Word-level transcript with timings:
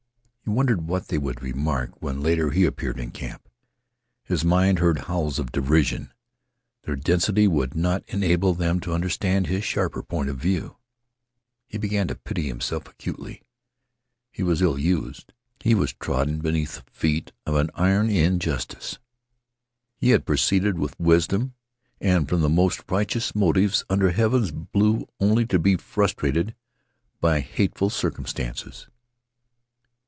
He 0.43 0.49
wondered 0.53 0.85
what 0.85 1.07
they 1.07 1.17
would 1.17 1.41
remark 1.41 2.01
when 2.01 2.19
later 2.19 2.51
he 2.51 2.65
appeared 2.65 2.99
in 2.99 3.11
camp. 3.11 3.47
His 4.25 4.43
mind 4.43 4.79
heard 4.79 5.01
howls 5.05 5.39
of 5.39 5.51
derision. 5.53 6.11
Their 6.81 6.97
density 6.97 7.47
would 7.47 7.73
not 7.73 8.03
enable 8.09 8.53
them 8.53 8.81
to 8.81 8.91
understand 8.93 9.47
his 9.47 9.63
sharper 9.63 10.03
point 10.03 10.27
of 10.29 10.35
view. 10.37 10.75
He 11.67 11.77
began 11.77 12.09
to 12.09 12.15
pity 12.15 12.47
himself 12.47 12.89
acutely. 12.89 13.43
He 14.29 14.43
was 14.43 14.61
ill 14.61 14.77
used. 14.77 15.31
He 15.61 15.73
was 15.73 15.93
trodden 15.93 16.39
beneath 16.39 16.75
the 16.83 16.91
feet 16.91 17.31
of 17.45 17.55
an 17.55 17.69
iron 17.75 18.09
injustice. 18.09 18.99
He 19.95 20.09
had 20.09 20.25
proceeded 20.25 20.77
with 20.77 20.99
wisdom 20.99 21.53
and 22.01 22.27
from 22.27 22.41
the 22.41 22.49
most 22.49 22.83
righteous 22.91 23.33
motives 23.33 23.85
under 23.89 24.11
heaven's 24.11 24.51
blue 24.51 25.07
only 25.17 25.45
to 25.45 25.59
be 25.59 25.77
frustrated 25.77 26.55
by 27.21 27.39
hateful 27.39 27.89
circumstances. 27.89 28.87